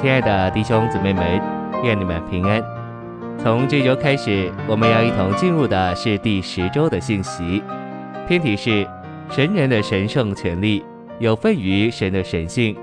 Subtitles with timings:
[0.00, 1.42] 亲爱的弟兄姊妹们，
[1.82, 2.62] 愿你们平安。
[3.36, 7.60] 从这周开始，我们要一同进入的是第十周的信息，
[8.28, 8.88] 篇题是
[9.28, 10.84] 神人的神圣权利
[11.18, 12.76] 有份于神的神性。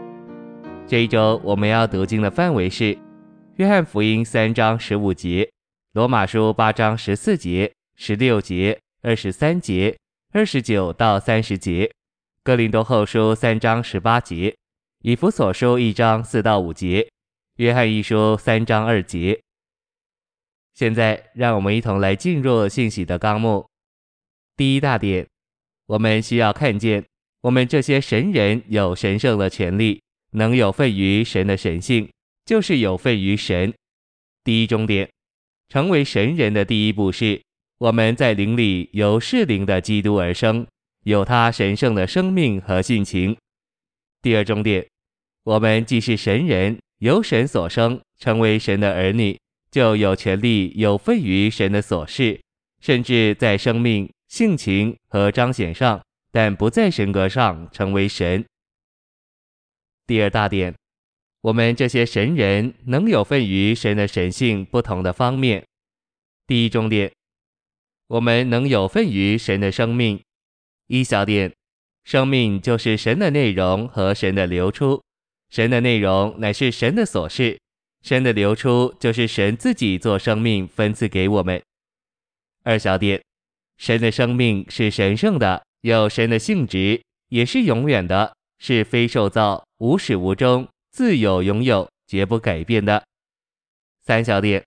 [0.85, 2.97] 这一周我们要读经的范围是
[3.55, 5.49] 约翰福音三章十五节、
[5.93, 9.95] 罗马书八章十四节、十六节、二十三节、
[10.33, 11.89] 二十九到三十节。
[12.43, 14.53] 哥林多后书三章十八节，
[15.07, 17.07] 以弗所书一章四到五节，
[17.57, 19.39] 约翰一书三章二节。
[20.73, 23.69] 现在，让我们一同来进入信息的纲目。
[24.57, 25.27] 第一大点，
[25.85, 27.05] 我们需要看见，
[27.41, 32.09] 我们这些神人有神圣的权利，能有份于神的神性，
[32.43, 33.71] 就是有份于神。
[34.43, 35.07] 第一重点，
[35.69, 37.39] 成为神人的第一步是，
[37.77, 40.65] 我们在灵里由适灵的基督而生。
[41.03, 43.37] 有他神圣的生命和性情。
[44.23, 44.83] 第二重点，
[45.45, 52.41] 我们既是神人，由神所生，成为神的儿女，就有权利有份于神的琐事，
[52.81, 58.43] 甚至在生命、性情和彰显上，但不在神格上成为神。
[60.07, 60.73] 第二大点，
[61.41, 65.63] 我们这些神人能有份于神的神性不同的方面。
[66.47, 67.11] 第一重点，
[68.07, 70.19] 我们能有份于神的生命。
[70.87, 71.53] 一小点，
[72.03, 75.03] 生命就是神的内容和神的流出，
[75.49, 77.57] 神的内容乃是神的所事，
[78.01, 81.61] 神的流出就是神自己做生命分赐给我们。
[82.63, 83.21] 二小点，
[83.77, 93.03] 神的生命是神圣的，有神的性质，也是永远的，是非受造、无始无终、自有永有、绝不改变的。
[94.03, 94.63] 三小点，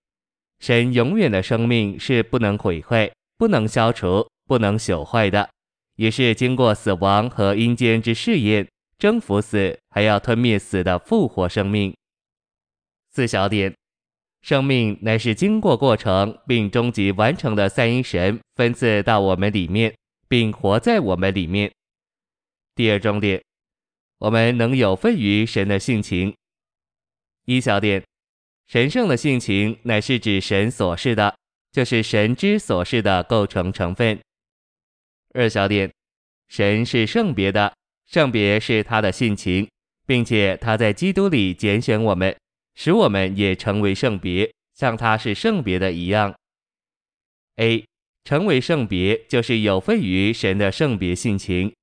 [0.61, 5.48] 神永远的生命是不能毁坏、不能消除、不能朽坏的。
[5.97, 8.69] 也是经过死亡和阴间之试验，
[8.99, 11.97] 征服死，还要吞灭死的复活生命。
[13.11, 13.73] 四小点，
[14.43, 19.95] 生命乃是经过过程并终极完成的三一神分赐到我们里面，
[20.29, 21.73] 并活在我们里面。
[22.75, 23.41] 第二重点，
[24.19, 26.35] 我们能有份于神的性情。
[27.45, 28.03] 一小点，
[28.67, 31.37] 神圣的性情乃是指神所示的，
[31.70, 34.20] 就是神之所示的构成成分。
[35.35, 35.92] 二小点，
[36.48, 37.73] 神是圣别的，
[38.08, 39.69] 圣别是他的性情，
[40.07, 42.35] 并且他在基督里拣选我们，
[42.74, 46.35] 使我们也成为圣别，像他是圣别的一样。
[47.57, 47.85] A，
[48.24, 51.74] 成为圣别就是有份于神的圣别性情。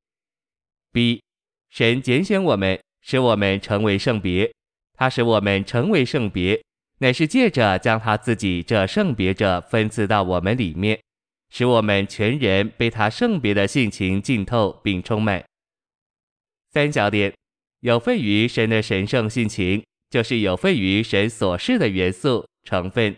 [0.91, 1.21] B，
[1.69, 4.51] 神拣选我们，使我们成为圣别，
[4.95, 6.59] 他使我们成为圣别，
[6.99, 10.99] 乃是借着将他自己这圣别者分赐到我们里面。
[11.51, 15.43] 使我们全人被他圣别的性情浸透并充满。
[16.75, 17.33] 三小点，
[17.79, 23.15] 有悖于神的神圣性情，就是有悖于神所示的元素成分。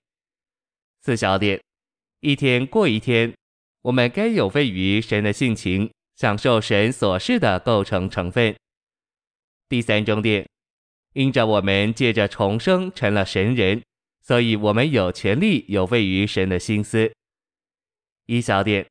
[1.01, 1.59] 四小点，
[2.19, 3.33] 一天过一天，
[3.81, 8.55] 我们该有份于神的性情，享受神所示的构成成分。
[9.67, 10.47] 第三重点，
[11.13, 13.81] 因着我们借着重生成了神人，
[14.21, 17.11] 所以我们有权利有份于神的心思。
[18.27, 18.85] 一小点，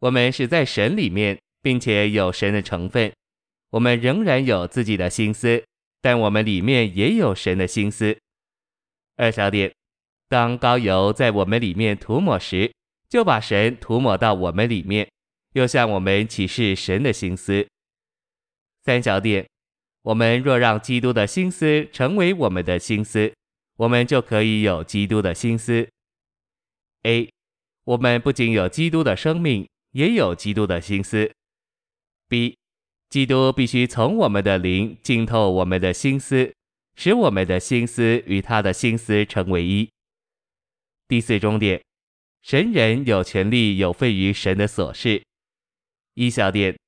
[0.00, 3.10] 我们是在神里面，并且有神的成分。
[3.70, 5.64] 我们仍然有自己的心思，
[6.00, 8.18] 但我们里面也有神的心思。
[9.16, 9.72] 二小点，
[10.28, 12.72] 当膏油在我们里面涂抹时，
[13.08, 15.08] 就把神涂抹到我们里面，
[15.54, 17.66] 又向我们启示神的心思。
[18.84, 19.46] 三小点，
[20.02, 23.32] 我们若让基督的心思成为我们的心思，
[23.76, 25.88] 我们就可以有基督的心思。
[27.02, 27.30] A。
[27.84, 31.32] 我们不仅有基督的生命，也有基督的心思。
[32.28, 32.56] B，
[33.10, 36.54] 基督必须从我们的灵浸透我们的心思，
[36.94, 39.90] 使我们的心思与他的心思成为一。
[41.08, 41.82] 第四终点，
[42.40, 45.20] 神人有权利有份于神的琐事。
[46.14, 46.78] 一小点，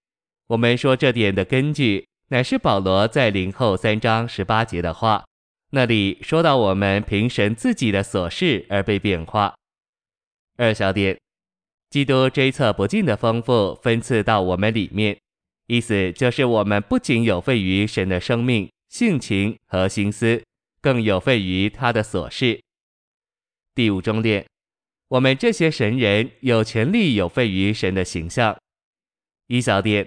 [0.47, 5.25] 我们说这点的根据，乃是保罗在灵后三章十八节的话，
[5.71, 9.53] 那里说到我们凭神自己的琐事而被变化。
[10.57, 11.19] 二小点，
[11.91, 15.19] 基督追测不尽的丰富分赐到我们里面，
[15.67, 20.43] 意思就是我们不仅有费于神的生命、性情和心思，
[20.81, 22.61] 更有费于他的琐事。
[23.75, 24.47] 第五重点，
[25.09, 28.57] 我们这些神人有权利有费于神的形象。
[29.47, 30.07] 一小点，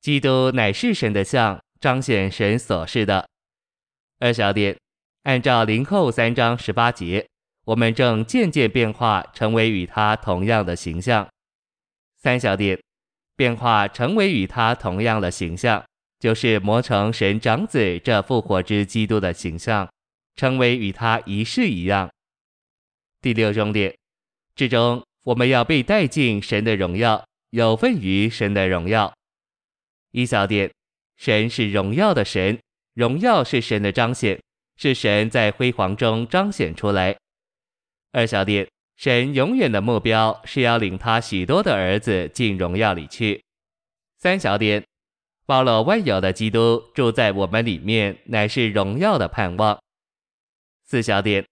[0.00, 3.28] 基督乃是神的像，彰显神所示的。
[4.18, 4.76] 二小点，
[5.22, 7.26] 按照林后三章十八节。
[7.64, 11.28] 我们正渐渐变化，成为与他同样的形象。
[12.16, 12.80] 三小点，
[13.38, 15.84] 变化成为与他同样的形象，
[16.18, 19.88] 就是磨成神长子这复活之基督的形象，
[20.34, 22.10] 成为与他一世一样。
[23.22, 23.96] 第六重点，
[24.56, 29.14] 至终我们要被带进神的荣耀，有份于神的荣耀。
[30.10, 30.68] 一小点，
[31.16, 32.58] 神是荣耀的神，
[32.94, 34.42] 荣耀是神的彰显，
[34.76, 37.16] 是神在辉煌中彰显出来。
[38.10, 38.66] 二小点，
[38.98, 43.40] 神永远的目标是要领他许多的儿子进荣耀里去。
[44.18, 44.84] 三小点，
[45.46, 49.80] 包罗万有的基督住在我们里面，乃是荣耀的盼望。
[50.84, 51.46] 四小点，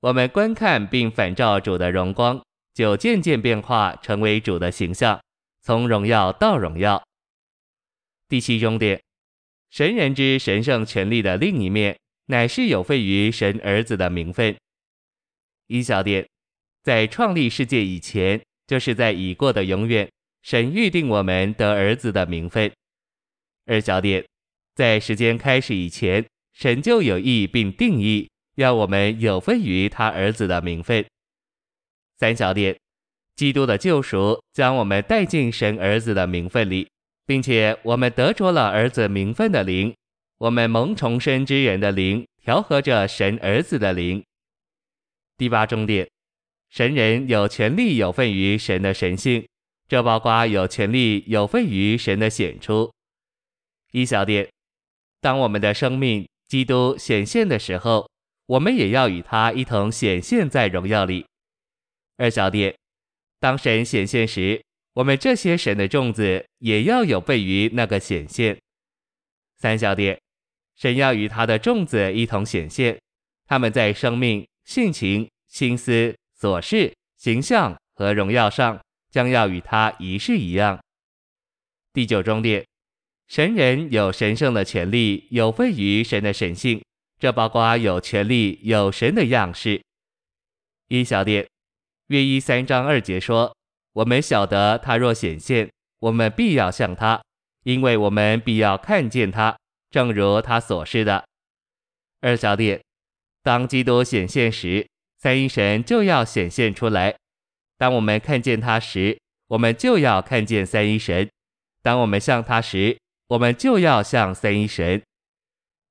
[0.00, 2.44] 我们观看并反照主的荣光，
[2.74, 5.22] 就渐渐变化成为主的形象，
[5.62, 7.00] 从荣耀到荣耀。
[8.28, 9.00] 第七重点，
[9.70, 11.96] 神人之神圣权力的另一面，
[12.26, 14.56] 乃是有份于神儿子的名分。
[15.68, 16.28] 一小点，
[16.82, 20.08] 在创立世界以前，就是在已过的永远。
[20.42, 22.72] 神预定我们得儿子的名分。
[23.66, 24.24] 二小点，
[24.74, 26.24] 在时间开始以前，
[26.54, 31.04] 神就有意并定义，要我们有份于他儿子的名分。
[32.16, 32.74] 三小点，
[33.36, 36.88] 基督的救赎将我们带进神儿子的名分里，
[37.26, 39.94] 并且我们得着了儿子名分的灵，
[40.38, 44.24] 我们蒙重生之人的灵调和着神儿子的灵。
[45.36, 46.08] 第八重点，
[46.70, 49.46] 神人有权利有份于神的神性。
[49.88, 52.92] 这包括有权利有份于神的显出。
[53.90, 54.48] 一小点，
[55.20, 58.08] 当我们的生命基督显现的时候，
[58.46, 61.26] 我们也要与他一同显现在荣耀里。
[62.18, 62.72] 二小点，
[63.40, 64.62] 当神显现时，
[64.92, 68.56] 我们这些神的种子也要有份于那个显现。
[69.58, 70.20] 三小点，
[70.76, 72.96] 神要与他的种子一同显现，
[73.46, 78.80] 他们在生命、性情、心思、所事、形象和荣耀上。
[79.10, 80.78] 将要与他一式一样。
[81.92, 82.64] 第九重点，
[83.26, 86.80] 神人有神圣的权利，有份于神的神性，
[87.18, 89.82] 这包括有权利有神的样式。
[90.86, 91.44] 一小点，
[92.06, 93.52] 约一三章二节说
[93.94, 97.20] ：“我们晓得他若显现，我们必要像他，
[97.64, 99.58] 因为我们必要看见他，
[99.90, 101.24] 正如他所示的。”
[102.22, 102.80] 二小点，
[103.42, 104.86] 当基督显现时，
[105.22, 107.14] 三一神就要显现出来。
[107.76, 111.28] 当我们看见他时，我们就要看见三一神；
[111.82, 115.02] 当我们像他时，我们就要像三一神。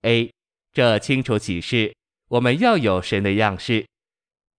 [0.01, 0.31] A，
[0.73, 1.93] 这清楚启示
[2.29, 3.85] 我们要有神的样式。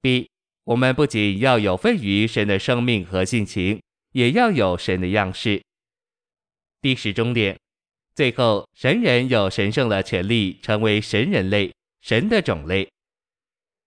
[0.00, 0.30] B，
[0.62, 3.82] 我们不仅要有份于神的生命和性情，
[4.12, 5.60] 也要有神的样式。
[6.80, 7.58] 第十终点，
[8.14, 12.88] 最后神人有神圣的权利，成为神人类，神的种类。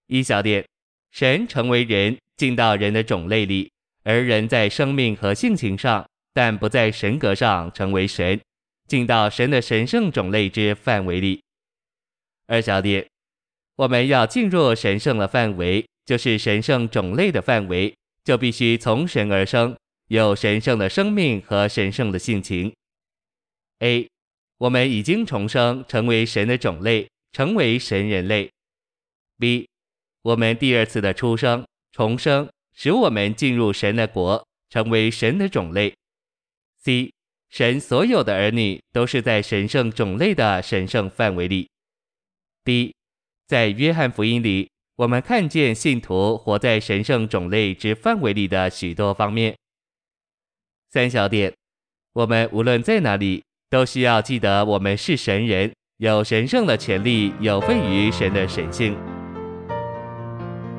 [0.08, 0.66] 一小点，
[1.14, 2.18] 神成为人。
[2.36, 3.72] 进到人的种类里，
[4.04, 8.42] 而人在生命和性情上，但不在神格上成为神，
[8.88, 11.42] 进到神的神圣种类之范围里。
[12.48, 13.08] 二小点，
[13.76, 19.78] 我们要进入神圣的范围，就是神圣种类的范围，就必须从神而生，
[20.08, 22.74] 有神圣的生命和神圣的性情。
[23.80, 24.10] A，
[24.58, 28.50] 我们已经重生，成为神的种类，成为神人类。
[29.38, 29.70] B，
[30.24, 31.64] 我们第二次的出生。
[31.96, 35.94] 重生使我们进入神的国，成为神的种类。
[36.80, 37.14] C，
[37.52, 41.70] 神所有的儿女都是在神圣种类的神圣范围里。
[42.64, 42.96] D，
[43.46, 49.56] 在约翰福音里，我们看见信徒活在神圣种类之范围里的许多方面。
[50.90, 51.54] 三小点，
[52.14, 58.98] 我们无论在哪里，都需要记得我们是神人，有神圣的权利，有份于神的神性。